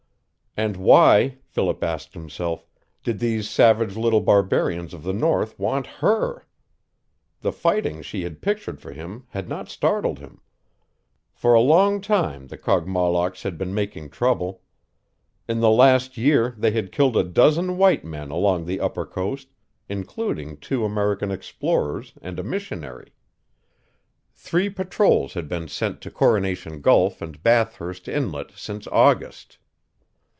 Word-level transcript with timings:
And 0.57 0.75
why, 0.75 1.37
Philip 1.45 1.81
asked 1.81 2.13
himself, 2.13 2.65
did 3.05 3.19
these 3.19 3.49
savage 3.49 3.95
little 3.95 4.19
barbarians 4.19 4.93
of 4.93 5.01
the 5.03 5.13
north 5.13 5.57
want 5.57 5.87
HER? 5.87 6.45
The 7.39 7.53
fighting 7.53 8.01
she 8.01 8.23
had 8.23 8.41
pictured 8.41 8.81
for 8.81 8.91
him 8.91 9.23
had 9.29 9.47
not 9.47 9.69
startled 9.69 10.19
him. 10.19 10.41
For 11.31 11.53
a 11.53 11.61
long 11.61 12.01
time 12.01 12.47
the 12.47 12.57
Kogmollocks 12.57 13.43
had 13.43 13.57
been 13.57 13.73
making 13.73 14.09
trouble. 14.09 14.61
In 15.47 15.61
the 15.61 15.69
last 15.69 16.17
year 16.17 16.53
they 16.57 16.71
had 16.71 16.91
killed 16.91 17.15
a 17.15 17.23
dozen 17.23 17.77
white 17.77 18.03
men 18.03 18.29
along 18.29 18.65
the 18.65 18.81
upper 18.81 19.05
coast, 19.05 19.47
including 19.87 20.57
two 20.57 20.83
American 20.83 21.31
explorers 21.31 22.11
and 22.21 22.37
a 22.37 22.43
missionary. 22.43 23.13
Three 24.33 24.69
patrols 24.69 25.33
had 25.33 25.47
been 25.47 25.69
sent 25.69 26.01
to 26.01 26.11
Coronation 26.11 26.81
Gulf 26.81 27.21
and 27.21 27.41
Bathurst 27.41 28.09
Inlet 28.09 28.51
since 28.57 28.85
August. 28.91 29.57